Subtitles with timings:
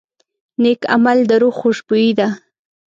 [0.61, 2.27] نیک عمل د روح خوشبويي ده.